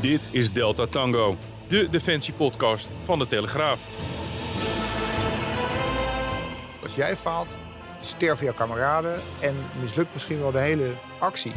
[0.00, 1.36] Dit is Delta Tango,
[1.68, 3.80] de defensiepodcast van de Telegraaf.
[6.82, 7.48] Als jij faalt,
[8.02, 11.52] sterven jouw kameraden en mislukt misschien wel de hele actie.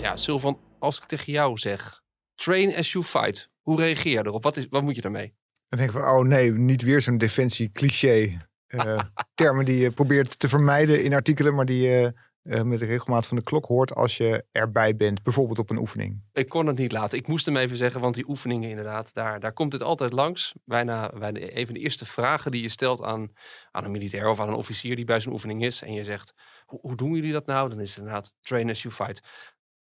[0.00, 2.02] Ja, Sylvan, als ik tegen jou zeg,
[2.34, 3.50] train as you fight.
[3.60, 4.42] Hoe reageer je erop?
[4.42, 5.34] Wat, is, wat moet je daarmee?
[5.68, 8.46] Dan denk ik van, oh nee, niet weer zo'n defensie-cliché.
[8.68, 9.00] Uh,
[9.34, 12.12] termen die je probeert te vermijden in artikelen, maar die je
[12.42, 15.78] uh, met de regelmaat van de klok hoort als je erbij bent, bijvoorbeeld op een
[15.78, 16.22] oefening.
[16.32, 17.18] Ik kon het niet laten.
[17.18, 20.54] Ik moest hem even zeggen, want die oefeningen inderdaad, daar, daar komt het altijd langs.
[20.64, 23.32] Bijna, bijna de eerste vragen die je stelt aan,
[23.70, 25.82] aan een militair of aan een officier die bij zo'n oefening is.
[25.82, 26.34] En je zegt,
[26.66, 27.68] hoe, hoe doen jullie dat nou?
[27.68, 29.22] Dan is het inderdaad train as you fight.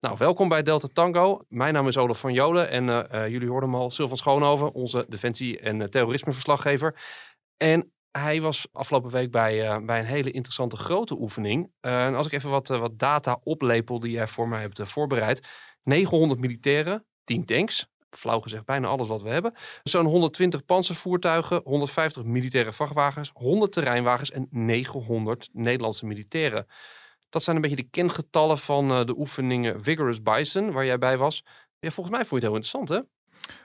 [0.01, 1.45] Nou, welkom bij Delta Tango.
[1.49, 4.73] Mijn naam is Olaf van Jolen en uh, uh, jullie hoorden hem al, Sylvan Schoonhoven,
[4.73, 7.01] onze defensie- en terrorismeverslaggever.
[7.57, 11.70] En hij was afgelopen week bij, bij een hele interessante grote oefening.
[11.81, 15.47] en als ik even wat, wat data oplepel die jij voor mij hebt voorbereid.
[15.83, 19.53] 900 militairen, 10 tanks, flauw gezegd bijna alles wat we hebben.
[19.83, 26.67] Zo'n 120 panzervoertuigen, 150 militaire vrachtwagens, 100 terreinwagens en 900 Nederlandse militairen.
[27.28, 31.44] Dat zijn een beetje de kengetallen van de oefeningen Vigorous Bison, waar jij bij was.
[31.78, 33.00] Ja, volgens mij vond je het heel interessant, hè?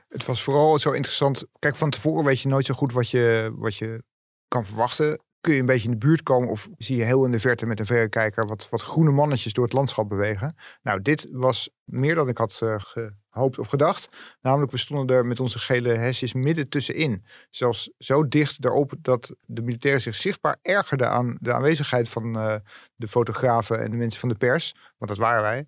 [0.09, 1.45] Het was vooral zo interessant.
[1.59, 4.03] Kijk, van tevoren weet je nooit zo goed wat je, wat je
[4.51, 5.19] kan verwachten.
[5.41, 7.65] Kun je een beetje in de buurt komen of zie je heel in de verte
[7.65, 10.55] met een verrekijker wat, wat groene mannetjes door het landschap bewegen.
[10.81, 12.75] Nou, dit was meer dan ik had uh,
[13.29, 14.09] gehoopt of gedacht.
[14.41, 17.25] Namelijk, we stonden er met onze gele hesjes midden tussenin.
[17.49, 22.55] Zelfs zo dicht erop dat de militairen zich zichtbaar ergerden aan de aanwezigheid van uh,
[22.95, 24.75] de fotografen en de mensen van de pers.
[24.97, 25.67] Want dat waren wij.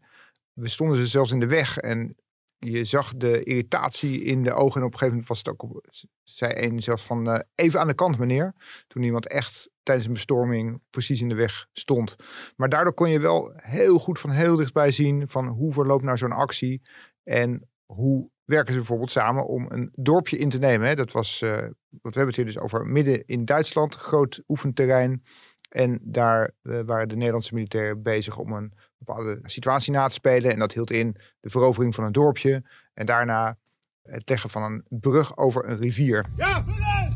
[0.54, 2.16] We stonden ze zelfs in de weg en
[2.64, 4.82] je zag de irritatie in de ogen.
[4.82, 5.86] En op een gegeven moment was het ook, op,
[6.24, 8.54] zei een zelfs van uh, even aan de kant meneer.
[8.88, 12.16] Toen iemand echt tijdens een bestorming precies in de weg stond.
[12.56, 16.18] Maar daardoor kon je wel heel goed van heel dichtbij zien van hoe verloopt nou
[16.18, 16.82] zo'n actie.
[17.24, 20.88] En hoe werken ze bijvoorbeeld samen om een dorpje in te nemen.
[20.88, 20.96] Hè?
[20.96, 25.24] Dat was, uh, wat we hebben het hier dus over midden in Duitsland, groot oefenterrein.
[25.70, 28.74] En daar uh, waren de Nederlandse militairen bezig om een
[29.06, 30.52] bepaalde situatie na te spelen.
[30.52, 32.64] En dat hield in de verovering van een dorpje.
[32.94, 33.58] En daarna
[34.04, 36.26] het leggen van een brug over een rivier.
[36.36, 37.14] Ja, broeder!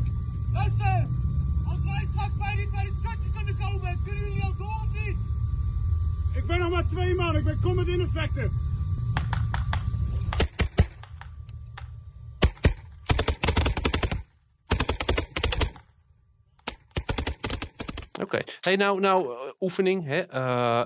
[0.52, 1.06] Luister!
[1.66, 2.82] Als wij straks bij die, bij
[3.22, 5.16] die kunnen komen, kunnen jullie al door niet?
[6.32, 8.50] Ik ben nog maar twee man, ik ben combat ineffective.
[18.22, 18.40] Oké.
[18.60, 20.04] Hey, nou, nou uh, oefening.
[20.04, 20.18] Hè?
[20.18, 20.34] Uh,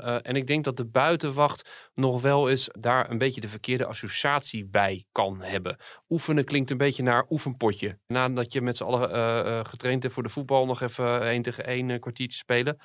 [0.04, 3.86] uh, en ik denk dat de buitenwacht nog wel eens daar een beetje de verkeerde
[3.86, 5.76] associatie bij kan hebben.
[6.08, 7.98] Oefenen klinkt een beetje naar oefenpotje.
[8.06, 12.00] Nadat je met z'n allen getraind hebt voor de voetbal, nog even één tegen één
[12.00, 12.80] kwartiertje spelen.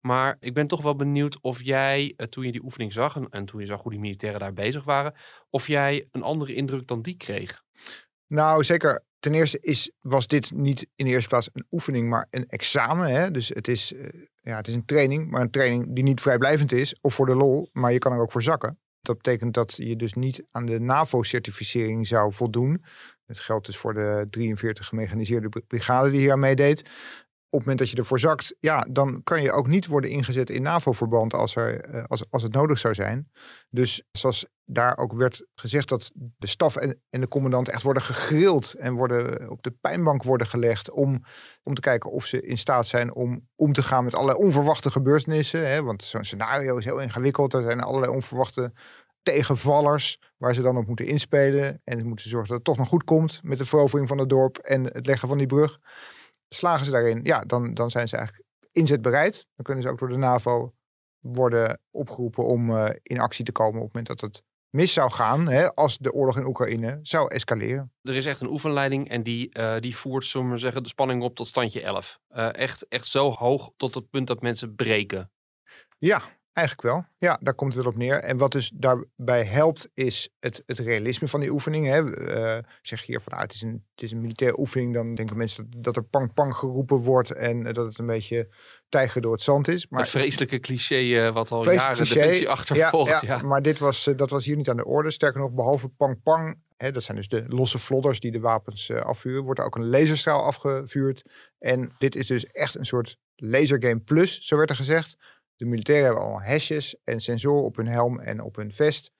[0.00, 3.44] Maar ik ben toch wel benieuwd of jij, toen je die oefening zag en, en
[3.44, 5.14] toen je zag hoe die militairen daar bezig waren,
[5.50, 7.62] of jij een andere indruk dan die kreeg.
[8.26, 12.26] Nou, zeker ten eerste is, was dit niet in de eerste plaats een oefening, maar
[12.30, 13.08] een examen.
[13.08, 13.30] Hè?
[13.30, 14.06] Dus het is, uh,
[14.42, 17.34] ja, het is een training, maar een training die niet vrijblijvend is of voor de
[17.34, 18.78] lol, maar je kan er ook voor zakken.
[19.00, 22.84] Dat betekent dat je dus niet aan de NAVO-certificering zou voldoen.
[23.26, 26.90] Dat geldt dus voor de 43 gemechaniseerde brigade die hier aan meedeed.
[27.50, 30.50] Op het moment dat je ervoor zakt, ja, dan kan je ook niet worden ingezet
[30.50, 33.30] in NAVO-verband als, er, uh, als, als het nodig zou zijn.
[33.70, 38.74] Dus zoals daar ook werd gezegd dat de staf en, de commandant echt worden gegrild
[38.74, 41.24] en worden op de pijnbank worden gelegd om,
[41.62, 44.90] om te kijken of ze in staat zijn om om te gaan met allerlei onverwachte
[44.90, 45.68] gebeurtenissen.
[45.68, 45.82] Hè?
[45.82, 47.54] Want zo'n scenario is heel ingewikkeld.
[47.54, 48.72] Er zijn allerlei onverwachte
[49.22, 51.80] tegenvallers waar ze dan op moeten inspelen.
[51.84, 54.28] En ze moeten zorgen dat het toch nog goed komt met de verovering van het
[54.28, 55.78] dorp en het leggen van die brug.
[56.48, 59.46] Slagen ze daarin, ja, dan, dan zijn ze eigenlijk inzetbereid.
[59.54, 60.74] Dan kunnen ze ook door de NAVO
[61.18, 65.10] worden opgeroepen om uh, in actie te komen op het moment dat het mis zou
[65.10, 67.92] gaan hè, als de oorlog in Oekraïne zou escaleren.
[68.02, 71.22] Er is echt een oefenleiding en die, uh, die voert, zullen we zeggen, de spanning
[71.22, 72.18] op tot standje 11.
[72.30, 75.30] Uh, echt, echt zo hoog tot het punt dat mensen breken.
[75.98, 76.22] Ja,
[76.56, 77.04] Eigenlijk wel.
[77.18, 78.18] Ja, daar komt het wel op neer.
[78.18, 81.86] En wat dus daarbij helpt, is het, het realisme van die oefening.
[81.86, 82.14] Hè.
[82.14, 84.94] Eh, zeg hier van, ah, het, is een, het is een militaire oefening.
[84.94, 87.30] Dan denken mensen dat, dat er pang pang geroepen wordt.
[87.30, 88.48] En eh, dat het een beetje
[88.88, 89.88] tijger door het zand is.
[89.88, 92.14] Maar het vreselijke cliché eh, wat al jaren cliché.
[92.14, 93.20] defensie achtervolgt.
[93.20, 95.10] Ja, ja, maar dit was, dat was hier niet aan de orde.
[95.10, 98.92] Sterker nog, behalve pang pang, hè, dat zijn dus de losse vlodders die de wapens
[98.92, 101.24] afvuren, wordt er ook een laserstraal afgevuurd.
[101.58, 105.16] En dit is dus echt een soort lasergame plus, zo werd er gezegd.
[105.56, 109.12] De militairen hebben allemaal hesjes en sensoren op hun helm en op hun vest.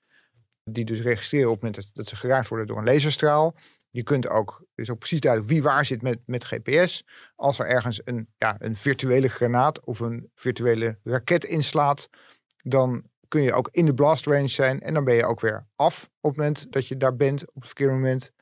[0.65, 3.55] Die dus registreren op het moment dat, ze geraakt worden door een laserstraal.
[3.91, 7.05] Je kunt ook, is ook precies duidelijk wie waar zit met, met GPS.
[7.35, 12.09] Als er ergens een, ja, een virtuele granaat of een virtuele raket inslaat,
[12.63, 14.81] dan kun je ook in de blast range zijn.
[14.81, 17.55] En dan ben je ook weer af op het moment dat je daar bent, op
[17.55, 18.33] het verkeerde moment.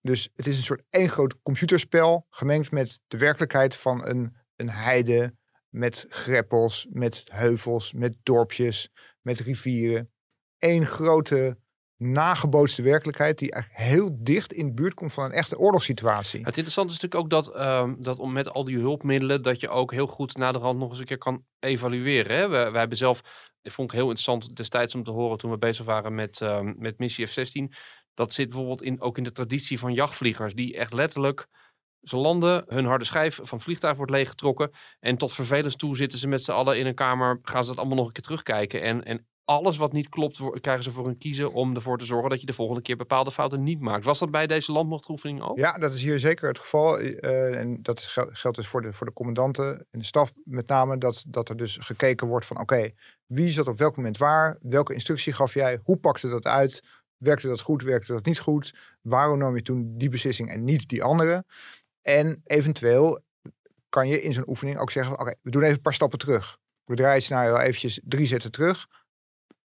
[0.00, 4.70] Dus het is een soort één groot computerspel, gemengd met de werkelijkheid van een, een
[4.70, 5.34] heide,
[5.68, 10.10] met greppels, met heuvels, met dorpjes, met rivieren.
[10.58, 11.58] Eén grote
[11.98, 16.38] nagebootste werkelijkheid die eigenlijk heel dicht in de buurt komt van een echte oorlogssituatie.
[16.38, 19.68] Het interessante is natuurlijk ook dat, ehm, dat om met al die hulpmiddelen, dat je
[19.68, 22.36] ook heel goed naderhand nog eens een keer kan evalueren.
[22.36, 22.48] Hè?
[22.48, 23.18] We, hebben zelf,
[23.62, 26.74] ik vond het heel interessant destijds om te horen toen we bezig waren met, ehm,
[26.76, 27.74] met missie F-16.
[28.14, 31.46] Dat zit bijvoorbeeld in, ook in de traditie van jachtvliegers, die echt letterlijk
[32.02, 34.70] ze landen, hun harde schijf van vliegtuig wordt leeggetrokken.
[35.00, 37.78] En tot vervelens toe zitten ze met z'n allen in een kamer, gaan ze dat
[37.78, 38.82] allemaal nog een keer terugkijken.
[38.82, 42.30] En, en alles wat niet klopt, krijgen ze voor hun kiezen om ervoor te zorgen
[42.30, 44.04] dat je de volgende keer bepaalde fouten niet maakt.
[44.04, 45.58] Was dat bij deze landmachtoefening ook?
[45.58, 46.98] Ja, dat is hier zeker het geval.
[46.98, 48.00] eh, en dat
[48.32, 50.98] geldt dus voor de, voor de commandanten en de staf met name.
[50.98, 52.90] Dat, dat er dus gekeken wordt van oké,
[53.26, 54.58] wie zat op welk moment waar?
[54.60, 55.80] Welke instructie gaf jij?
[55.82, 56.82] Hoe pakte dat uit?
[57.16, 57.82] Werkte dat goed?
[57.82, 58.74] Werkte dat niet goed?
[59.02, 61.44] Waarom nam je toen die beslissing en niet die andere?
[62.08, 63.20] En eventueel
[63.88, 66.58] kan je in zo'n oefening ook zeggen, oké, we doen even een paar stappen terug.
[66.84, 68.86] We draaien het scenario eventjes drie zetten terug.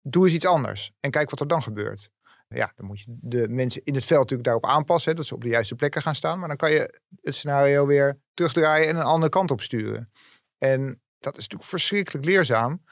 [0.01, 2.09] Doe eens iets anders en kijk wat er dan gebeurt.
[2.47, 5.33] Ja, dan moet je de mensen in het veld natuurlijk daarop aanpassen, hè, dat ze
[5.33, 6.39] op de juiste plekken gaan staan.
[6.39, 10.11] Maar dan kan je het scenario weer terugdraaien en een andere kant op sturen.
[10.57, 12.83] En dat is natuurlijk verschrikkelijk leerzaam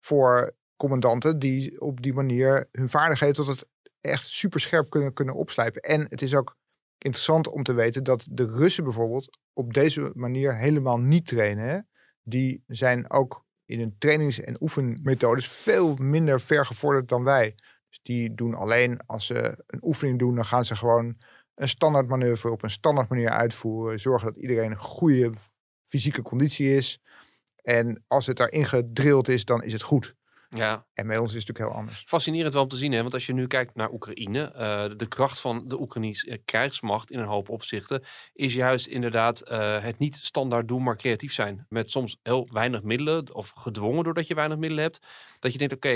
[0.00, 3.66] voor commandanten die op die manier hun vaardigheden tot het
[4.00, 5.82] echt super scherp kunnen, kunnen opslijpen.
[5.82, 6.56] En het is ook
[6.98, 11.68] interessant om te weten dat de Russen bijvoorbeeld op deze manier helemaal niet trainen.
[11.68, 11.78] Hè.
[12.22, 17.54] Die zijn ook in hun trainings- en oefenmethodes veel minder ver gevorderd dan wij.
[17.88, 21.16] Dus die doen alleen als ze een oefening doen, dan gaan ze gewoon
[21.54, 24.00] een standaard manoeuvre op een standaard manier uitvoeren.
[24.00, 25.32] Zorgen dat iedereen een goede
[25.86, 27.02] fysieke conditie is.
[27.62, 30.16] En als het daarin gedrild is, dan is het goed.
[30.50, 32.04] Ja, En bij ons is het natuurlijk heel anders.
[32.06, 32.92] fascinerend wel om te zien.
[32.92, 33.00] Hè?
[33.00, 37.10] Want als je nu kijkt naar Oekraïne, eh, de kracht van de Oekraïnse eh, krijgsmacht
[37.10, 41.66] in een hoop opzichten, is juist inderdaad eh, het niet standaard doen, maar creatief zijn.
[41.68, 45.00] Met soms heel weinig middelen, of gedwongen doordat je weinig middelen hebt.
[45.38, 45.92] Dat je denkt, oké,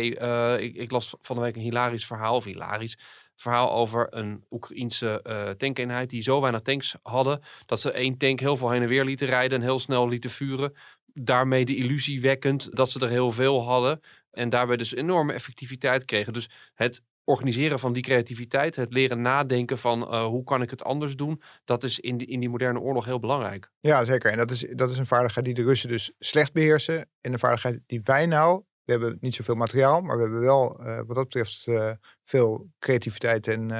[0.57, 2.99] ik, ik las van de week een hilarisch verhaal, of hilarisch
[3.37, 8.41] verhaal over een Oekraïense eh tankeenheid die zo weinig tanks hadden, dat ze één tank
[8.41, 10.73] heel veel heen en weer lieten rijden en heel snel lieten vuren.
[11.15, 14.01] Daarmee de illusie wekkend dat ze er heel veel hadden.
[14.33, 16.33] En daarbij dus enorme effectiviteit kregen.
[16.33, 20.85] Dus het organiseren van die creativiteit, het leren nadenken van eh, hoe kan ik het
[20.85, 23.71] anders doen, dat is in die, in die moderne oorlog heel belangrijk.
[23.81, 24.31] Ja, zeker.
[24.31, 27.09] En dat is, dat is een vaardigheid die de Russen dus slecht beheersen.
[27.21, 30.81] En een vaardigheid die wij nou, we hebben niet zoveel materiaal, maar we hebben wel
[30.81, 31.91] eh, wat dat betreft eh,
[32.25, 33.71] veel creativiteit en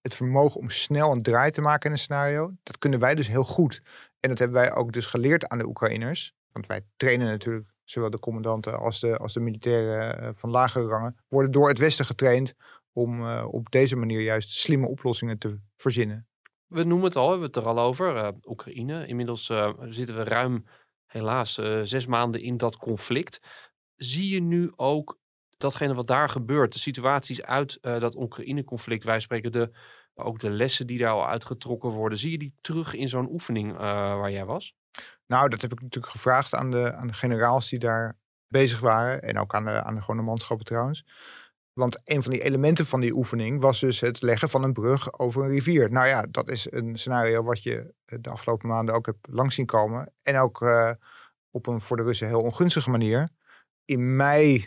[0.00, 2.52] het vermogen om snel een draai te maken in een scenario.
[2.62, 3.82] Dat kunnen wij dus heel goed.
[4.20, 6.34] En dat hebben wij ook dus geleerd aan de Oekraïners.
[6.52, 10.86] Want wij trainen natuurlijk zowel de commandanten als de, als de militairen eh, van lagere
[10.86, 12.54] rangen, worden door het Westen getraind
[12.92, 16.26] om eh, op deze manier juist slimme oplossingen te verzinnen.
[16.66, 19.06] We noemen het al, we hebben het er al over, eh, Oekraïne.
[19.06, 19.52] Inmiddels
[19.88, 20.64] zitten we ruim,
[21.06, 23.40] helaas, zes maanden in dat conflict.
[23.96, 25.18] Zie je nu ook
[25.56, 29.70] datgene wat daar gebeurt, de situaties uit dat Oekraïne-conflict, wij spreken de,
[30.14, 33.76] ook de lessen die daar al uitgetrokken worden, zie je die terug in zo'n oefening
[33.76, 34.74] waar jij was?
[35.26, 38.16] Nou, dat heb ik natuurlijk gevraagd aan de, aan de generaals die daar
[38.48, 39.22] bezig waren.
[39.22, 41.04] En ook aan de, aan de gewone manschappen trouwens.
[41.72, 45.18] Want een van die elementen van die oefening was dus het leggen van een brug
[45.18, 45.90] over een rivier.
[45.90, 49.54] Nou ja, dat is een scenario wat je eh, de afgelopen maanden ook hebt langs
[49.54, 50.12] zien komen.
[50.22, 50.90] En ook eh,
[51.50, 53.28] op een voor de Russen heel ongunstige manier.
[53.84, 54.66] In mei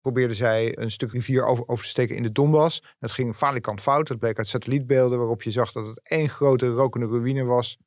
[0.00, 2.94] probeerden zij een stuk rivier over, over te steken in de Donbass.
[2.98, 4.06] Dat ging falikant fout.
[4.06, 7.78] Dat bleek uit satellietbeelden waarop je zag dat het één grote rokende ruïne was.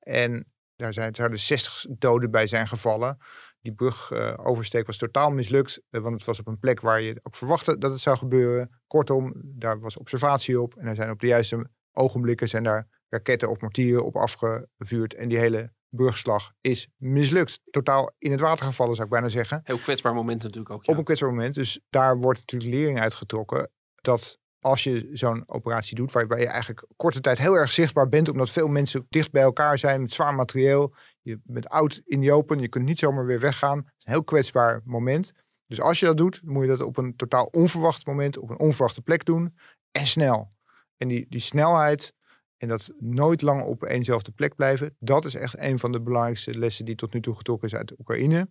[0.00, 3.18] En daar zijn, zouden 60 doden bij zijn gevallen.
[3.60, 7.36] Die brugoversteek was totaal mislukt, eh, want het was op een plek waar je ook
[7.36, 8.80] verwachtte dat het zou gebeuren.
[8.86, 13.50] Kortom, daar was observatie op en er zijn op de juiste ogenblikken zijn daar raketten
[13.50, 15.14] of mortieren op afgevuurd.
[15.14, 17.60] En die hele brugslag is mislukt.
[17.70, 19.60] Totaal in het water gevallen, zou ik bijna zeggen.
[19.64, 20.84] Heel kwetsbaar moment natuurlijk ook.
[20.84, 20.92] Ja.
[20.92, 21.54] Op een kwetsbaar moment.
[21.54, 26.86] Dus daar wordt natuurlijk lering uitgetrokken dat als je zo'n operatie doet, waarbij je eigenlijk
[26.96, 30.34] korte tijd heel erg zichtbaar bent, omdat veel mensen dicht bij elkaar zijn met zwaar
[30.34, 30.94] materieel.
[31.22, 33.76] Je bent oud in die open, je kunt niet zomaar weer weggaan.
[33.76, 35.32] Het is een heel kwetsbaar moment.
[35.66, 38.58] Dus als je dat doet, moet je dat op een totaal onverwacht moment, op een
[38.58, 39.56] onverwachte plek doen
[39.90, 40.52] en snel.
[40.96, 42.14] En die, die snelheid
[42.56, 46.58] en dat nooit lang op eenzelfde plek blijven, dat is echt een van de belangrijkste
[46.58, 48.46] lessen die tot nu toe getrokken is uit Oekraïne.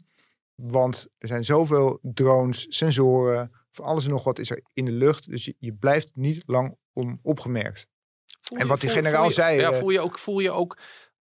[0.55, 4.91] Want er zijn zoveel drones, sensoren, van alles en nog wat is er in de
[4.91, 5.29] lucht.
[5.29, 7.87] Dus je, je blijft niet lang onopgemerkt.
[8.55, 10.51] En wat die voel- generaal voel je- zei, Ja, eh, voel je ook, voel je
[10.51, 10.77] ook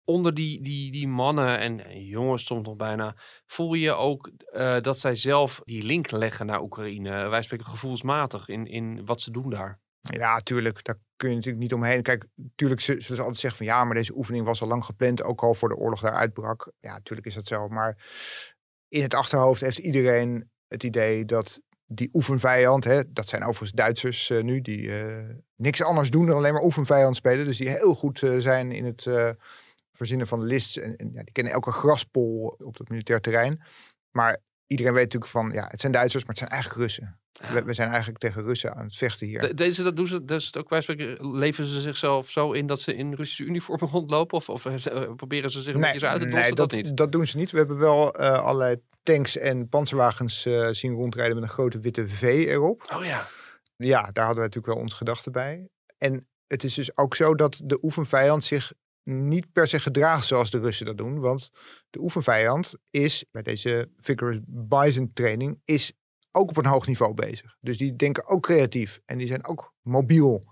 [0.05, 4.81] onder die, die, die mannen en, en jongens soms nog bijna, voel je ook eh,
[4.81, 7.29] dat zij zelf die link leggen naar Oekraïne.
[7.29, 9.81] Wij spreken gevoelsmatig in, in wat ze doen daar.
[10.01, 10.85] Ja, tuurlijk.
[10.85, 12.03] Daar kun je natuurlijk niet omheen.
[12.03, 15.23] Kijk, tuurlijk zullen ze altijd zeggen van ja, maar deze oefening was al lang gepland,
[15.23, 16.73] ook al voor de oorlog daar uitbrak.
[16.81, 17.69] Ja, natuurlijk is dat zo.
[17.69, 18.07] Maar
[18.89, 24.31] in het achterhoofd heeft iedereen het idee dat die oefenvijand, hè, dat zijn overigens Duitsers
[24.31, 25.25] eh, nu, die eh,
[25.57, 27.45] niks anders doen dan alleen maar oefenvijand spelen.
[27.45, 29.07] Dus die heel goed eh, zijn in het
[29.93, 30.79] verzinnen van lists.
[30.79, 33.63] En, en ja, die kennen elke graspol op dat militair terrein.
[34.11, 37.21] Maar iedereen weet natuurlijk van, ja, het zijn Duitsers, maar het zijn eigenlijk Russen.
[37.39, 39.41] We, we zijn eigenlijk tegen Russen aan het vechten hier.
[39.41, 42.81] De- deze, dat doen ze, dus ook wij spreken, leven ze zichzelf zo in dat
[42.81, 44.37] ze in Russische uniformen rondlopen?
[44.37, 46.43] Of, of eh, proberen ze zich een beetje zo uit te dossen?
[46.43, 46.97] nee, dat, dat, niet.
[46.97, 47.51] dat doen ze niet.
[47.51, 52.09] We hebben wel eh, allerlei tanks en panzerwagens eh, zien rondrijden met een grote witte
[52.09, 52.93] V erop.
[52.97, 53.27] Oh ja.
[53.77, 55.69] Ja, daar hadden we natuurlijk wel onze gedachten bij.
[55.99, 58.73] En het is dus ook zo dat de oefenvijand zich
[59.05, 61.21] niet per se gedraagt zoals de Russen dat doen.
[61.21, 61.51] Want
[61.91, 65.93] de oefenvijand is bij deze Vigorous Bison training is
[66.39, 67.57] ook op een hoog niveau bezig.
[67.61, 70.45] Dus die denken ook creatief en die zijn ook mobiel.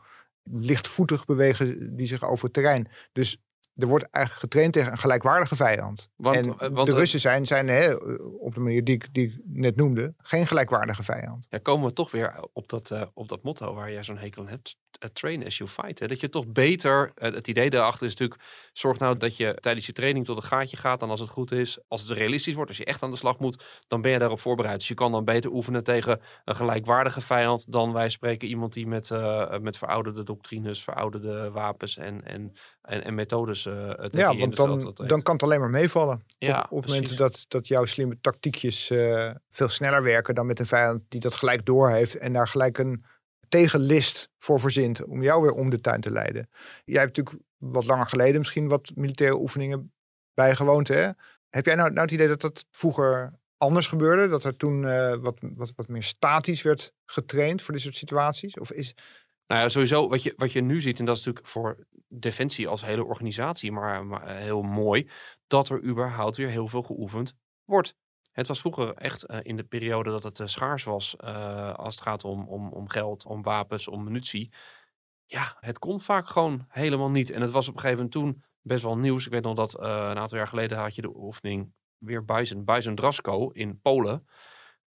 [0.42, 2.88] Lichtvoetig bewegen die zich over het terrein.
[3.12, 3.45] Dus
[3.76, 6.10] er wordt eigenlijk getraind tegen een gelijkwaardige vijand.
[6.16, 7.94] Want, en eh, want, de eh, Russen zijn, zijn hè,
[8.38, 11.46] op de manier die ik, die ik net noemde, geen gelijkwaardige vijand.
[11.50, 14.42] Ja, komen we toch weer op dat, eh, op dat motto waar jij zo'n hekel
[14.42, 14.76] aan hebt.
[15.12, 15.98] train as you fight.
[15.98, 16.06] Hè?
[16.06, 18.40] Dat je toch beter, het idee daarachter is natuurlijk,
[18.72, 21.00] zorg nou dat je tijdens je training tot een gaatje gaat.
[21.00, 23.38] Dan als het goed is, als het realistisch wordt, als je echt aan de slag
[23.38, 24.78] moet, dan ben je daarop voorbereid.
[24.78, 28.86] Dus je kan dan beter oefenen tegen een gelijkwaardige vijand dan wij spreken iemand die
[28.86, 29.10] met,
[29.60, 32.52] met verouderde doctrines, verouderde wapens en, en,
[32.82, 36.24] en, en methodes tegen je Ja, want het dan, dan kan het alleen maar meevallen.
[36.38, 36.88] Ja, op op precies.
[36.88, 41.20] momenten dat, dat jouw slimme tactiekjes eh, veel sneller werken dan met een vijand die
[41.20, 43.04] dat gelijk doorheeft en daar gelijk een
[43.48, 46.48] tegenlist voor verzint om jou weer om de tuin te leiden.
[46.84, 49.92] Jij hebt natuurlijk wat langer geleden misschien wat militaire oefeningen
[50.34, 50.88] bijgewoond.
[50.88, 51.10] Hè?
[51.48, 54.28] Heb jij nou, nou het idee dat dat vroeger anders gebeurde?
[54.28, 58.58] Dat er toen eh, wat, wat, wat meer statisch werd getraind voor dit soort situaties?
[58.58, 58.94] Of is,
[59.46, 62.68] Nou ja, sowieso wat je, wat je nu ziet, en dat is natuurlijk voor Defensie
[62.68, 65.10] als hele organisatie, maar, maar eh, heel mooi,
[65.46, 67.34] dat er überhaupt weer heel veel geoefend
[67.64, 67.96] wordt.
[68.32, 71.18] Het was vroeger echt eh, in de periode dat het eh, schaars was,
[71.76, 74.52] als het gaat om, om, om geld, om wapens, om munitie.
[75.26, 77.30] Ja, het kon vaak gewoon helemaal niet.
[77.30, 79.26] En het was op een gegeven moment toen best wel nieuws.
[79.26, 82.94] Ik weet nog dat een aantal jaar geleden had je de oefening weer Bison, Bison
[82.94, 84.26] Drasko in Polen.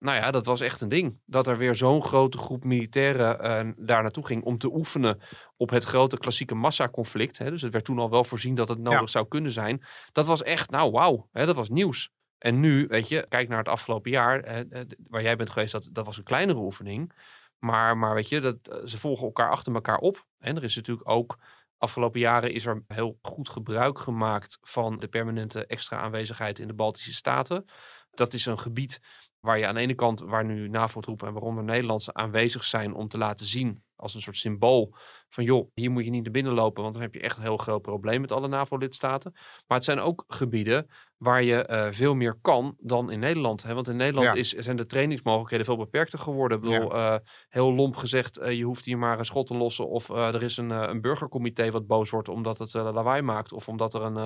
[0.02, 1.20] Nou ja, dat was echt een ding.
[1.24, 5.20] Dat er weer zo'n grote groep militairen eh, daar naartoe ging om te oefenen
[5.56, 7.38] op het grote klassieke massaconflict.
[7.38, 7.50] Hè.
[7.50, 9.06] Dus het werd toen al wel voorzien dat het nodig Ja.
[9.06, 9.84] zou kunnen zijn.
[10.12, 12.10] Dat was echt, nou wauw, hè, dat was nieuws.
[12.38, 15.88] En nu, weet je, kijk naar het afgelopen jaar, eh, waar jij bent geweest, dat,
[15.92, 17.12] dat was een kleinere oefening.
[17.58, 20.26] Maar, maar weet je, dat, eh, ze volgen elkaar achter elkaar op.
[20.38, 21.38] En er is natuurlijk ook,
[21.78, 26.74] afgelopen jaren is er heel goed gebruik gemaakt van de permanente extra aanwezigheid in de
[26.74, 27.64] Baltische Staten.
[28.10, 29.00] Dat is een gebied
[29.42, 33.08] waar je aan de ene kant, waar nu NAVO-troepen en waaronder Nederlandse aanwezig zijn om
[33.08, 34.94] te laten zien als een soort symbool
[35.28, 37.42] van joh, hier moet je niet naar binnen lopen, want dan heb je echt een
[37.42, 39.32] heel groot probleem met alle NAVO-lidstaten.
[39.66, 40.86] Maar het zijn ook gebieden
[41.22, 43.62] waar je eh, veel meer kan dan in Nederland.
[43.62, 43.74] Hè?
[43.74, 44.34] Want in Nederland Ja.
[44.34, 46.58] is, zijn de trainingsmogelijkheden veel beperkter geworden.
[46.58, 47.16] Ik bedoel, eh,
[47.48, 50.56] heel lomp gezegd, eh, je hoeft hier maar een schot te lossen of er is
[50.56, 54.16] een, een burgercomité wat boos wordt omdat het lawaai maakt of omdat er een,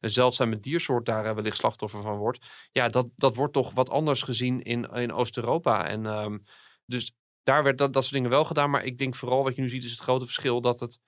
[0.00, 4.22] een zeldzame diersoort daar wellicht slachtoffer van wordt ja, dat, dat wordt toch wat anders
[4.22, 5.86] gezien in, in Oost-Europa.
[5.88, 6.38] En ehm,
[6.86, 8.70] dus daar werd dat, dat soort dingen wel gedaan.
[8.70, 10.98] Maar ik denk vooral wat je nu ziet is het grote verschil dat, het,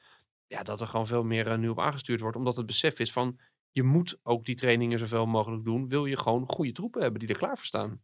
[0.46, 2.36] ja, dat er gewoon veel meer nu op aangestuurd wordt.
[2.36, 3.38] Omdat het besef is van
[3.74, 5.88] je moet ook die trainingen zoveel mogelijk doen.
[5.88, 8.02] Wil je gewoon goede troepen hebben die er klaar voor staan.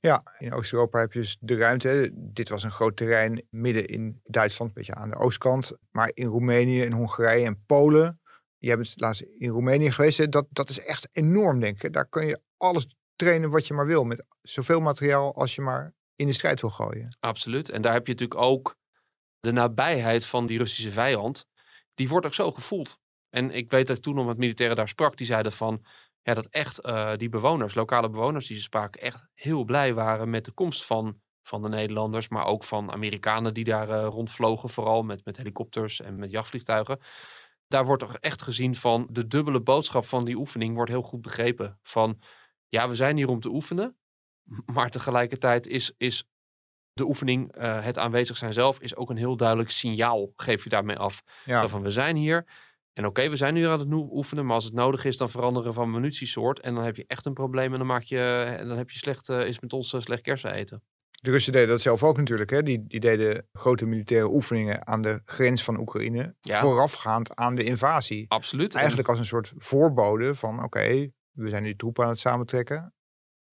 [0.00, 2.10] Ja, in Oost-Europa heb je dus de ruimte.
[2.14, 5.72] Dit was een groot terrein midden in Duitsland, een beetje aan de oostkant.
[5.90, 8.20] Maar in Roemenië, in Hongarije en Polen.
[8.58, 10.18] Je bent laatst in Roemenië geweest.
[10.18, 11.92] hè, Dat, dat is echt enorm, denk ik.
[11.92, 14.04] Daar kun je alles trainen wat je maar wil.
[14.04, 17.16] Met zoveel materiaal als je maar in de strijd wil gooien.
[17.20, 17.68] Absoluut.
[17.68, 18.76] En daar heb je natuurlijk ook
[19.40, 21.46] de nabijheid van die Russische vijand.
[21.94, 22.99] Die wordt ook zo gevoeld.
[23.30, 25.16] En ik weet dat ik toen nog met militairen daar sprak.
[25.16, 25.84] Die zeiden van,
[26.22, 30.30] ja, dat echt eh, die bewoners, lokale bewoners die ze spraken, echt heel blij waren
[30.30, 34.68] met de komst van, van de Nederlanders, maar ook van Amerikanen die daar eh, rondvlogen,
[34.68, 37.00] vooral met, met helikopters en met jachtvliegtuigen.
[37.66, 41.20] Daar wordt toch echt gezien van de dubbele boodschap van die oefening wordt heel goed
[41.20, 41.78] begrepen.
[41.82, 42.20] Van
[42.68, 43.96] ja, we zijn hier om te oefenen,
[44.66, 46.28] maar tegelijkertijd is, is
[46.92, 50.70] de oefening, eh, het aanwezig zijn zelf, is ook een heel duidelijk signaal, geef je
[50.70, 51.22] daarmee af.
[51.44, 51.68] Ja.
[51.68, 52.46] Van we zijn hier.
[52.92, 55.74] En oké, we zijn nu aan het oefenen, maar als het nodig is, dan veranderen
[55.74, 56.60] van munitiesoort.
[56.60, 58.20] En dan heb je echt een probleem en dan, maak je,
[58.58, 60.82] en dan heb je slecht, eh, is met ons eh, slecht kersen eten.
[61.22, 62.50] De Russen deden dat zelf ook natuurlijk.
[62.50, 62.62] Hè?
[62.62, 66.34] Die, die deden grote militaire oefeningen aan de grens van Oekraïne.
[66.40, 66.60] Ja.
[66.60, 68.24] Voorafgaand aan de invasie.
[68.28, 68.72] Absoluut.
[68.72, 72.94] En- Eigenlijk als een soort voorbode van oké, we zijn nu troepen aan het samentrekken.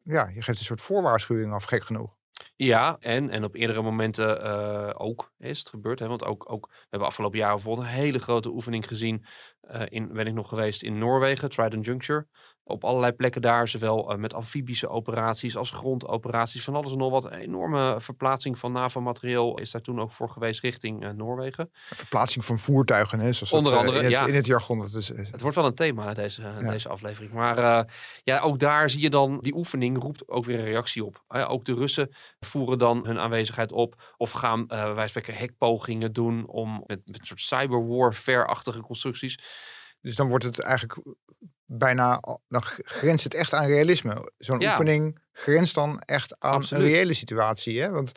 [0.03, 2.16] Ja, je geeft een soort voorwaarschuwing af, gek genoeg.
[2.55, 5.99] Ja, en, en op eerdere momenten eh, ook is het gebeurd.
[5.99, 6.07] Hè?
[6.07, 9.25] Want ook, ook, we hebben afgelopen jaren bijvoorbeeld een hele grote oefening gezien.
[9.61, 12.27] eh, in, ben ik nog geweest in Noorwegen, Trident Juncture.
[12.67, 16.63] Op allerlei plekken daar, zowel eh, met amfibische operaties als grondoperaties.
[16.63, 17.25] Van alles en nog wat.
[17.25, 21.69] Een enorme verplaatsing van NAVO-materieel is daar toen ook voor geweest richting eh, Noorwegen.
[21.73, 24.27] Verplaatsing van voertuigen, hè, zoals Onder dat, eh, andere, in, het, ja.
[24.27, 24.79] in het jargon.
[24.79, 26.59] Dat is, is- Het wordt wel een thema deze, Ja.
[26.71, 27.31] deze aflevering.
[27.33, 27.87] Maar
[28.23, 31.23] ja, ook daar zie je dan, die oefening roept ook weer een reactie op.
[31.27, 34.13] Ook de Russen voeren dan hun aanwezigheid op.
[34.17, 39.39] Of gaan eh wij spreken hekpogingen doen om met, met een soort cyberwarfare-achtige constructies.
[40.01, 40.99] dus dan wordt het eigenlijk
[41.67, 44.31] bijna, al- dan grenst het echt aan realisme.
[44.37, 44.69] Zo'n Ja.
[44.71, 46.83] oefening grenst dan echt aan Absoluut.
[46.83, 47.81] een reële situatie.
[47.81, 47.89] Hè?
[47.89, 48.11] Want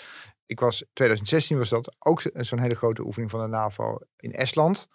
[0.47, 4.33] ik was, 2016 was dat ook zo- zo'n hele grote oefening van de NAVO in
[4.33, 4.89] Estland.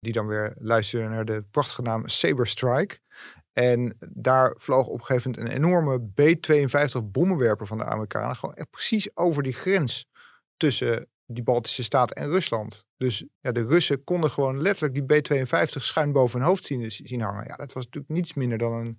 [0.00, 2.98] Die dan weer luisterde naar de prachtige naam Saber Strike.
[3.52, 8.36] En daar vloog op een gegeven moment een enorme B-52 bommenwerper van de Amerikanen.
[8.36, 10.06] Gewoon echt precies over die grens
[10.56, 12.86] tussen die Baltische Staten en Rusland.
[12.96, 17.20] Dus ja, de Russen konden gewoon letterlijk die B-52 schuin boven hun hoofd zien, zien
[17.20, 17.44] hangen.
[17.46, 18.98] Ja, dat was natuurlijk niets minder dan een,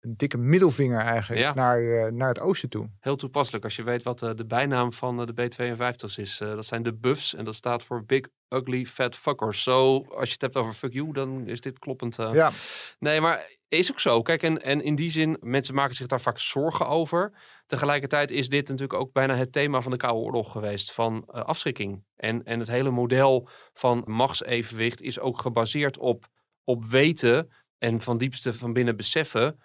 [0.00, 1.54] een dikke middelvinger eigenlijk Ja.
[1.54, 2.90] naar, eh, naar het oosten toe.
[3.00, 6.38] Heel toepasselijk als je weet wat eh, de bijnaam van eh, de B-52's is.
[6.38, 9.62] Dat zijn de buffs en dat staat voor Big Ugly Fat Fuckers.
[9.62, 12.16] Zo, als je het hebt over fuck you, dan is dit kloppend.
[12.16, 12.50] Ja,
[12.98, 14.22] Nee, maar is ook zo.
[14.22, 17.32] Kijk, en, en in die zin, mensen maken zich daar vaak zorgen over.
[17.66, 21.42] Tegelijkertijd is dit natuurlijk ook bijna het thema van de Koude Oorlog geweest, van eh,
[21.42, 22.04] afschrikking.
[22.16, 26.28] En, en het hele model van machtsevenwicht is ook gebaseerd op,
[26.64, 29.60] op weten en van diepste van binnen beseffen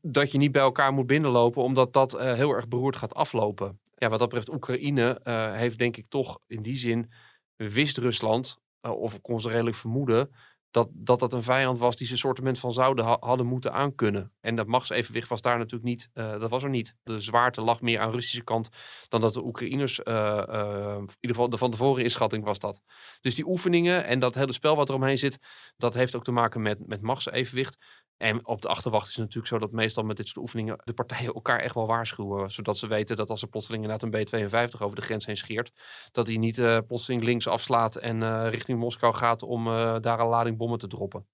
[0.00, 3.80] dat je niet bij elkaar moet binnenlopen, omdat dat eh, heel erg beroerd gaat aflopen.
[3.94, 7.10] Ja, wat dat betreft, Oekraïne eh, heeft denk ik toch in die zin,
[7.56, 10.30] wist Rusland, of kon ze redelijk vermoeden,
[10.76, 14.32] dat, dat dat een vijand was die ze soortement van zouden ha- hadden moeten aankunnen.
[14.40, 16.94] En dat machtsevenwicht was daar natuurlijk niet, eh, dat was er niet.
[17.02, 18.68] De zwaarte lag meer aan de Russische kant
[19.08, 22.82] dan dat de Oekraïners, eh, eh, in ieder geval de van tevoren inschatting was dat.
[23.20, 25.38] Dus die oefeningen en dat hele spel wat er omheen zit,
[25.76, 27.78] dat heeft ook te maken met, met machtsevenwicht.
[28.16, 30.92] En op de achterwacht is het natuurlijk zo dat meestal met dit soort oefeningen de
[30.92, 32.50] partijen elkaar echt wel waarschuwen.
[32.50, 35.72] Zodat ze weten dat als er plotseling inderdaad een B-52 over de grens heen scheert,
[36.12, 40.20] dat hij niet eh, plotseling links afslaat en eh, richting Moskou gaat om eh, daar
[40.20, 41.26] een lading bommen te droppen.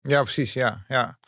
[0.00, 0.52] ja precies.
[0.52, 1.18] Ja, ja.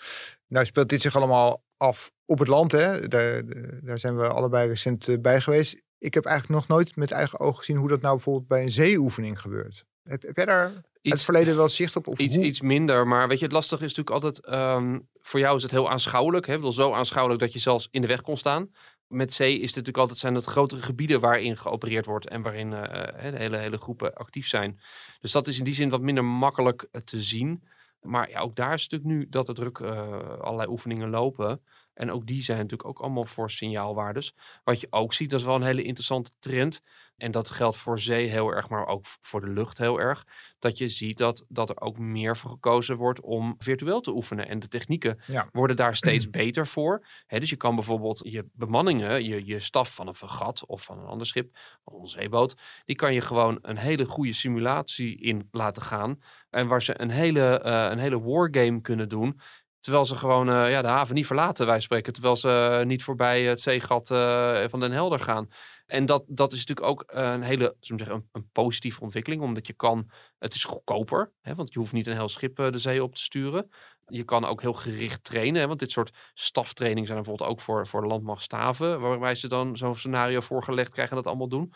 [0.47, 2.73] Nou speelt dit zich allemaal af op het land.
[2.73, 3.09] Hè?
[3.09, 3.43] Daar,
[3.83, 5.83] daar zijn we allebei recent bij geweest.
[5.99, 8.71] Ik heb eigenlijk nog nooit met eigen ogen gezien hoe dat nou bijvoorbeeld bij een
[8.71, 9.87] zeeoefening gebeurt.
[10.03, 10.73] Heb jij daar
[11.07, 12.07] uit het Iets, verleden wel zicht op?
[12.07, 12.45] Of iets, hoe?
[12.45, 15.71] iets minder, maar weet je, het lastige is natuurlijk altijd, ehm, voor jou is het
[15.71, 16.47] heel aanschouwelijk.
[16.47, 16.53] Hè?
[16.53, 18.71] Ik bedoel, zo aanschouwelijk dat je zelfs in de weg kon staan.
[19.07, 22.73] Met zee is het natuurlijk altijd, zijn het grotere gebieden waarin geopereerd wordt en waarin
[22.73, 24.81] eh, hè, de hele, hele groepen actief zijn.
[25.21, 27.63] Dus dat is in die zin wat minder makkelijk eh, te zien.
[28.01, 31.63] Maar ja, ook daar is het natuurlijk nu dat er druk eh, allerlei oefeningen lopen.
[31.95, 34.35] En ook die zijn natuurlijk ook allemaal voor signaalwaardes.
[34.65, 36.83] Wat je ook ziet, dat is wel een hele interessante trend.
[37.17, 40.25] En dat geldt voor zee heel erg, maar ook voor de lucht heel erg.
[40.59, 44.49] Dat je ziet dat, dat er ook meer voor gekozen wordt om virtueel te oefenen.
[44.49, 45.49] En de technieken Ja.
[45.53, 47.07] worden daar steeds beter voor.
[47.27, 50.99] Hè, dus je kan bijvoorbeeld je bemanningen, je, je staf van een fregat of van
[50.99, 55.49] een ander schip, van een zeeboot, die kan je gewoon een hele goede simulatie in
[55.51, 56.19] laten gaan.
[56.51, 59.41] En waar ze een hele, eh, een hele wargame kunnen doen.
[59.87, 62.13] Terwijl ze gewoon eh, ja, de haven niet verlaten, wij spreken.
[62.13, 65.49] Terwijl ze eh, niet voorbij het zeegat eh, van Den Helder gaan.
[65.87, 69.43] En dat, dat is natuurlijk ook een hele, zeggen, een, een positieve ontwikkeling.
[69.43, 71.33] Omdat je kan, het is goedkoper.
[71.41, 73.71] Hè, want je hoeft niet een heel schip de zee op te sturen.
[74.07, 75.61] Je kan ook heel gericht trainen.
[75.61, 79.01] Hè, want dit soort staftrainingen zijn bijvoorbeeld ook voor, voor landmachtstaven.
[79.01, 81.73] Waarbij ze dan zo'n scenario voorgelegd krijgen en dat allemaal doen.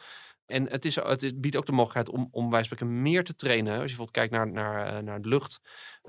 [0.51, 3.35] En het, is, het is- biedt ook de mogelijkheid om, om wij spreken meer te
[3.37, 3.73] trainen.
[3.73, 5.61] Als je bijvoorbeeld kijkt naar, naar, eh, naar de lucht,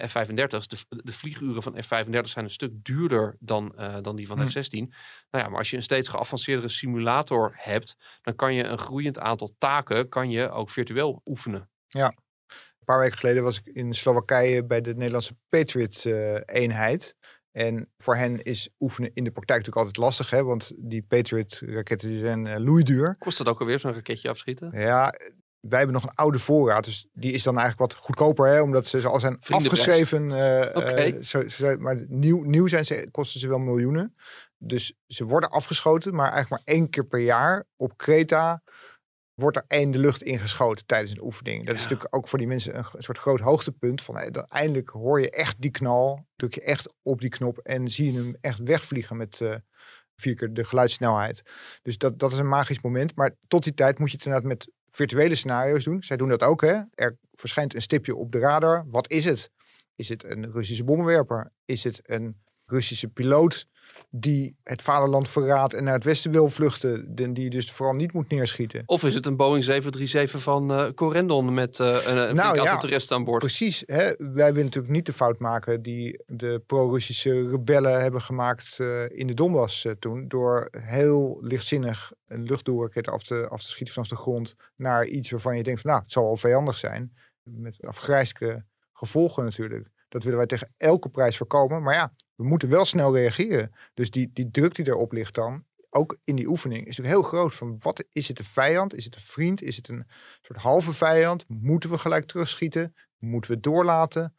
[0.07, 4.39] F-35's, de, de vlieguren van F-35 zijn een stuk duurder dan, eh, dan die van
[4.41, 4.47] Hm.
[4.47, 4.93] F-16.
[5.31, 9.19] Nou ja, maar als je een steeds geavanceerdere simulator hebt, dan kan je een groeiend
[9.19, 11.69] aantal taken kan je ook virtueel oefenen.
[12.79, 17.15] Een paar weken geleden was ik in Slowakije bij de Nederlandse Patriot-eenheid.
[17.51, 20.43] En voor hen is oefenen in de praktijk natuurlijk altijd lastig, hè?
[20.43, 23.15] want die Patriot-raketten zijn uh, loeiduur.
[23.19, 24.71] Kost dat ook alweer zo'n raketje afschieten?
[24.73, 25.13] Ja,
[25.59, 28.61] wij hebben nog een oude voorraad, dus die is dan eigenlijk wat goedkoper, hè?
[28.61, 30.29] omdat ze al zijn afgeschreven.
[30.29, 31.23] Uh, okay.
[31.23, 34.15] zo, zo, maar nieuw, nieuw zijn ze, kosten ze wel miljoenen.
[34.57, 38.63] Dus ze worden afgeschoten, maar eigenlijk maar één keer per jaar op Kreta
[39.41, 41.65] wordt er één de lucht ingeschoten tijdens een oefening.
[41.65, 44.01] Dat is natuurlijk ook voor die mensen een, soort groot hoogtepunt.
[44.01, 47.57] Van, hey, dan eindelijk hoor je echt die knal, druk je echt op die knop
[47.57, 49.55] en zie je hem echt wegvliegen met uh,
[50.15, 51.41] vier keer de geluidssnelheid.
[51.81, 53.15] Dus dat, dat is een magisch moment.
[53.15, 56.03] Maar tot die tijd moet je het inderdaad met virtuele scenario's doen.
[56.03, 56.61] Zij doen dat ook.
[56.61, 56.81] Hè?
[56.91, 58.85] Er verschijnt een stipje op de radar.
[58.87, 59.51] Wat is het?
[59.95, 61.51] Is het een Russische bommenwerper?
[61.65, 63.67] Is het een Russische piloot
[64.09, 68.13] die het vaderland verraadt en naar het westen wil vluchten, die je dus vooral niet
[68.13, 68.83] moet neerschieten.
[68.85, 72.77] Of is het een Boeing 737 van uh, Corendon met uh, een, een nou, ja,
[72.77, 73.39] toeristen aan boord?
[73.39, 73.83] Precies.
[73.85, 74.13] Hè?
[74.17, 79.27] Wij willen natuurlijk niet de fout maken die de pro-Russische rebellen hebben gemaakt uh, in
[79.27, 84.15] de Donbass toen, door heel lichtzinnig een luchtdoelraket af te, af te schieten vanaf de
[84.15, 87.13] grond naar iets waarvan je denkt van nou, het zal wel vijandig zijn.
[87.43, 89.89] Met afgrijzelijke gevolgen natuurlijk.
[90.09, 91.83] Dat willen wij tegen elke prijs voorkomen.
[91.83, 93.71] Maar ja, we moeten wel snel reageren.
[93.93, 97.29] Dus die, die druk die erop ligt dan, ook in die oefening, is natuurlijk heel
[97.29, 97.55] groot.
[97.55, 98.93] Van wat is het een vijand?
[98.93, 99.61] Is het een vriend?
[99.61, 100.05] Is het een
[100.41, 101.45] soort halve vijand?
[101.47, 102.95] Moeten we gelijk terugschieten?
[103.17, 104.35] Moeten we doorlaten?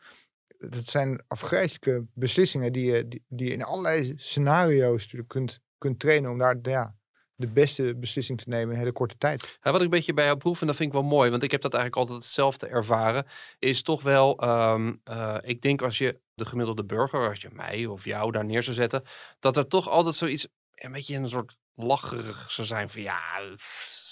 [0.59, 6.39] Dat zijn afgrijzelijke beslissingen die je, die, in allerlei scenario's natuurlijk kunt, kunt trainen om
[6.39, 6.95] daar ja,
[7.43, 9.59] de beste beslissing te nemen in hele korte tijd.
[9.63, 11.43] Ja, wat ik een beetje bij jou proef, en dat vind ik wel mooi, want
[11.43, 13.27] ik heb dat eigenlijk altijd hetzelfde ervaren,
[13.59, 17.87] is toch wel, um, uh, ik denk als je de gemiddelde burger, als je mij
[17.87, 19.03] of jou daar neer zou zetten,
[19.39, 23.21] dat er toch altijd zoiets, een beetje een soort lacherig zou zijn van ja,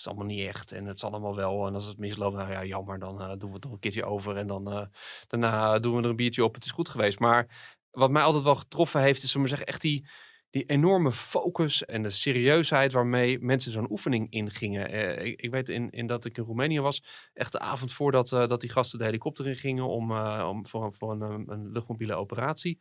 [0.01, 1.67] is allemaal niet echt en het is allemaal wel.
[1.67, 4.05] En als het misloopt, nou ja, jammer, dan uh, doen we het nog een keertje
[4.05, 4.85] over en dan uh,
[5.27, 7.19] daarna doen we er een biertje op, het is goed geweest.
[7.19, 7.47] Maar
[7.91, 10.09] wat mij altijd wel getroffen heeft, is, om maar zeggen, echt die
[10.51, 14.95] die enorme focus en de serieusheid waarmee mensen zo'n oefening ingingen.
[14.95, 18.33] Uh, ik, ik, weet in, in dat ik in Roemenië was, echt de avond voordat
[18.33, 21.73] uh, dat die gasten de helikopter in gingen om, uh, om voor, voor een, een
[21.73, 22.79] luchtmobiele operatie.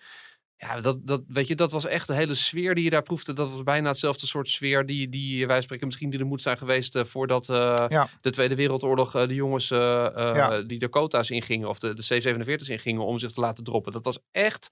[0.55, 3.33] Ja, dat, dat, weet je, dat was echt de hele sfeer die je daar proefde.
[3.33, 6.57] Dat was bijna hetzelfde soort sfeer die, die wij spreken misschien die er moet zijn
[6.57, 8.09] geweest voordat ja.
[8.21, 10.61] de Tweede Wereldoorlog de jongens ja.
[10.61, 13.91] die Dakota's ingingen of de, de C-47's ingingen om zich te laten droppen.
[13.91, 14.71] Dat was echt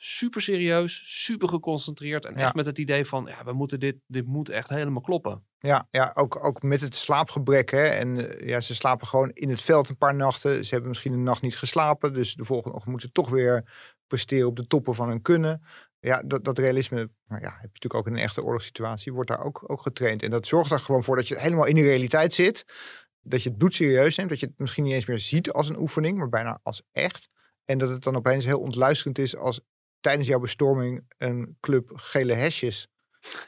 [0.00, 4.26] super serieus, super geconcentreerd en echt met het idee van, ja, we moeten dit, dit
[4.26, 5.46] moet echt helemaal kloppen.
[5.58, 7.70] Ja, ja ook, ook met het slaapgebrek.
[7.70, 7.84] Hè?
[7.86, 10.64] En eh, ja, ze slapen gewoon in het veld een paar nachten.
[10.64, 12.14] Ze hebben misschien een nacht niet geslapen.
[12.14, 13.64] Dus de volgende ochtend moeten ze toch weer
[14.06, 15.62] presteren op de toppen van hun kunnen.
[16.00, 19.28] Ja, dat, dat realisme nou ja, heb je natuurlijk ook in een echte oorlogssituatie, wordt
[19.28, 20.22] daar ook, ook getraind.
[20.22, 22.64] En dat zorgt er gewoon voor dat je helemaal in de realiteit zit.
[23.20, 24.30] Dat je het bloed serieus neemt.
[24.30, 27.28] Dat je het misschien niet eens meer ziet als een oefening, maar bijna als echt.
[27.64, 29.60] En dat het dan opeens heel ontluisterend is als
[30.00, 32.88] tijdens jouw bestorming een club gele hesjes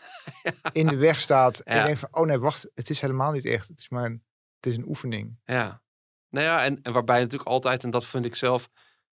[0.73, 1.61] in de weg staat.
[1.61, 3.69] En je denkt van, oh nee, wacht, het is helemaal niet echt.
[3.69, 4.25] Het is maar een,
[4.57, 5.39] het is een oefening.
[5.45, 5.83] Ja,
[6.31, 8.69] nou ja, en, en waarbij natuurlijk altijd, en dat vind ik zelf,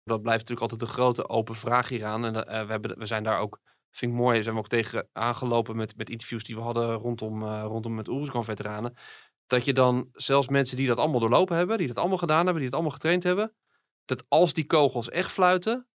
[0.03, 2.25] dat blijft natuurlijk altijd de grote open vraag hieraan.
[2.25, 5.09] En uh, we, hebben, we zijn daar ook, vind ik mooi, zijn we ook tegen
[5.13, 8.97] aangelopen met, met interviews die we hadden rondom, uh, rondom met Oeruzkan-veteranen.
[9.47, 12.55] Dat je dan zelfs mensen die dat allemaal doorlopen hebben, die dat allemaal gedaan hebben,
[12.55, 13.55] die het allemaal getraind hebben,
[14.05, 15.89] dat als die kogels echt fluiten,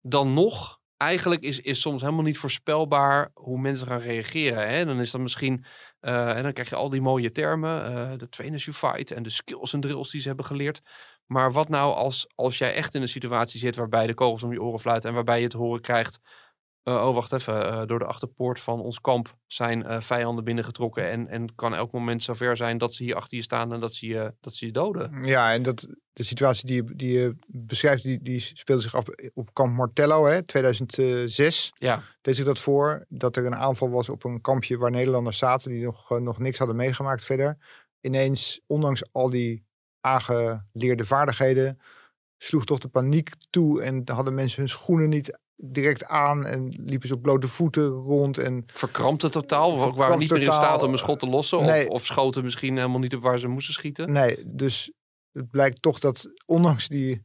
[0.00, 4.68] dan nog eigenlijk is, is soms helemaal niet voorspelbaar hoe mensen gaan reageren.
[4.68, 4.84] Hè?
[4.84, 5.64] Dan is dat misschien,
[6.00, 9.22] uh, en dan krijg je al die mooie termen, uh, de trainers you fight en
[9.22, 10.80] de skills en drills die ze hebben geleerd.
[11.26, 14.52] Maar wat nou als, als jij echt in een situatie zit waarbij de kogels om
[14.52, 16.20] je oren fluiten en waarbij je het horen krijgt
[16.94, 17.54] oh, wacht even.
[17.54, 21.10] Uh, door de achterpoort van ons kamp zijn uh, vijanden binnengetrokken.
[21.10, 23.94] En, en kan elk moment zover zijn dat ze hier achter je staan en dat
[23.94, 25.24] ze je, dat ze je doden.
[25.24, 29.54] Ja, en dat, de situatie die, die je beschrijft, die, die speelde zich af op
[29.54, 31.72] kamp Martello, hè, 2006.
[31.74, 32.02] Ja.
[32.20, 35.70] Deed zich dat voor dat er een aanval was op een kampje waar Nederlanders zaten
[35.70, 37.56] die nog, nog niks hadden meegemaakt verder.
[38.00, 39.66] Ineens, ondanks al die
[40.00, 41.78] aangeleerde vaardigheden,
[42.38, 47.08] sloeg toch de paniek toe en hadden mensen hun schoenen niet direct aan en liepen
[47.08, 48.38] ze op blote voeten rond.
[48.38, 49.72] En Verkrampte totaal?
[49.72, 51.58] Of waren niet meer in staat om een schot te lossen?
[51.58, 54.12] Of, of schoten misschien helemaal niet op waar ze moesten schieten?
[54.12, 54.92] Nee, dus
[55.32, 57.22] het blijkt toch dat ondanks die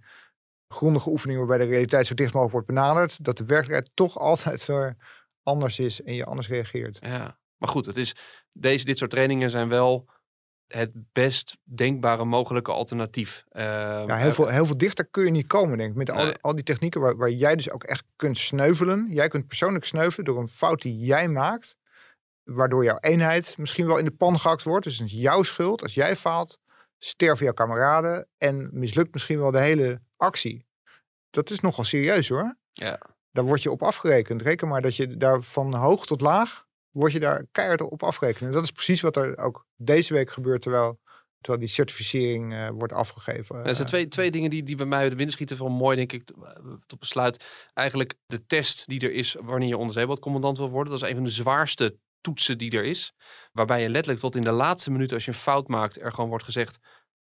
[0.67, 4.65] grondige oefeningen waarbij de realiteit zo dicht mogelijk wordt benaderd, dat de werkelijkheid toch altijd
[4.65, 4.97] weer
[5.43, 6.97] anders is en je anders reageert.
[7.01, 8.15] Ja, maar goed, het is,
[8.51, 10.09] deze, dit soort trainingen zijn wel
[10.75, 13.43] het best denkbare mogelijke alternatief.
[13.51, 13.62] Uh,
[14.07, 15.95] ja, heel, veel, heel veel dichter kun je niet komen, denk ik.
[15.95, 19.07] Met al, al die technieken waar, waar jij dus ook echt kunt sneuvelen.
[19.09, 21.77] Jij kunt persoonlijk sneuvelen door een fout die jij maakt.
[22.43, 24.83] Waardoor jouw eenheid misschien wel in de pan gehakt wordt.
[24.83, 25.81] Dus het is jouw schuld.
[25.81, 26.59] Als jij faalt,
[26.97, 28.27] sterven jouw kameraden.
[28.38, 30.65] En mislukt misschien wel de hele actie.
[31.29, 32.57] Dat is nogal serieus hoor.
[32.71, 32.99] Ja.
[33.31, 34.41] daar word je op afgerekend.
[34.41, 38.45] Reken maar dat je daar van hoog tot laag, word je daar keihard op afgerekend.
[38.45, 40.99] En dat is precies wat er ook deze week gebeurt, terwijl,
[41.41, 43.56] terwijl die certificering eh, wordt afgegeven.
[43.56, 45.58] Er zijn Eh, twee, twee dingen die, die bij mij uit de binnen schieten.
[45.58, 46.32] Van mooi, denk ik,
[46.86, 47.67] tot besluit.
[47.73, 50.93] Eigenlijk de test die er is wanneer je onderzeebootcommandant wil worden.
[50.93, 53.13] Dat is een van de zwaarste toetsen die er is.
[53.51, 56.29] Waarbij je letterlijk tot in de laatste minuut, als je een fout maakt, er gewoon
[56.29, 56.79] wordt gezegd.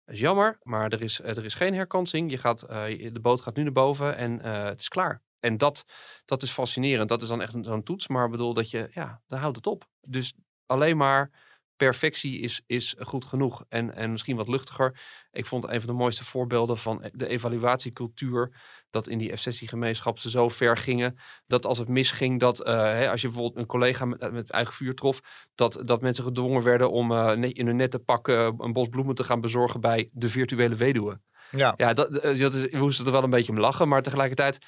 [0.06, 2.32] Dat is jammer, maar er is, eh, er is geen herkansing.
[2.32, 5.22] Je gaat, eh, de boot gaat nu naar boven en eh, het is klaar.
[5.40, 5.86] En dat,
[6.26, 7.10] dat is fascinerend.
[7.10, 8.08] Dat is dan echt een- zo'n toets.
[8.08, 9.88] Maar ik bedoel dat je, ja, daar houdt het op.
[10.02, 10.34] Dus
[10.66, 11.32] alleen maar
[11.76, 13.64] perfectie is, is goed genoeg.
[13.70, 15.00] En, en misschien wat luchtiger.
[15.32, 18.52] Ik vond een van de mooiste voorbeelden van de evaluatiecultuur.
[18.90, 21.18] Dat in die F-16-gemeenschap ze zo ver gingen.
[21.48, 24.74] Dat als het misging, dat eh, hè, als je bijvoorbeeld een collega met, met eigen
[24.74, 25.22] vuur trof.
[25.56, 28.88] Dat, dat mensen gedwongen werden om eh, net in hun nette pak eh, een bos
[28.90, 31.20] bloemen te gaan bezorgen bij de virtuele weduwe.
[31.52, 33.88] ja, Ja, dat, eh, dat is, we moesten er wel een beetje om lachen.
[33.88, 34.60] Maar tegelijkertijd,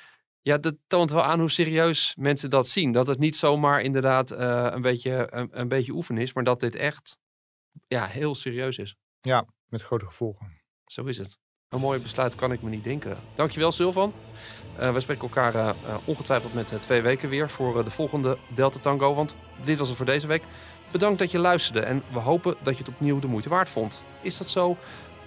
[0.41, 2.91] ja, dat toont wel aan hoe serieus mensen dat zien.
[2.91, 6.33] Dat het niet zomaar inderdaad eh, een, beetje, een, een beetje oefenen is.
[6.33, 7.19] Maar dat dit echt
[7.87, 8.95] ja, heel serieus is.
[9.67, 10.61] met grote gevolgen.
[10.85, 11.37] Zo is het.
[11.69, 13.17] Een mooi besluit kan ik me niet denken.
[13.35, 14.13] Dankjewel, Silvan.
[14.77, 15.75] Eh we spreken elkaar eh,
[16.05, 19.13] ongetwijfeld met twee weken weer voor de volgende Delta Tango.
[19.13, 20.43] Want dit was het voor deze week.
[20.91, 24.03] Bedankt dat je luisterde en we hopen dat je het opnieuw de moeite waard vond.
[24.21, 24.77] Is dat zo?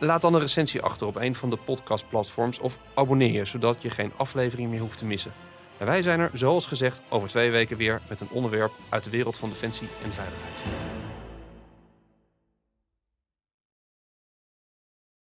[0.04, 3.90] Laat dan een recensie achter op een van de podcastplatforms of abonneer je, zodat je
[3.90, 5.32] geen aflevering meer hoeft te missen.
[5.78, 9.10] En wij zijn er, zoals gezegd, over twee weken weer met een onderwerp uit de
[9.10, 11.13] wereld van defensie en veiligheid.